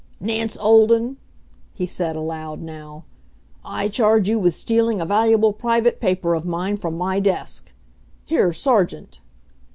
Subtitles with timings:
[0.19, 1.17] "Nance Olden,"
[1.75, 3.03] he said aloud now,
[3.63, 7.71] "I charge you with stealing a valuable private paper of mine from my desk.
[8.25, 9.19] Here, Sergeant!"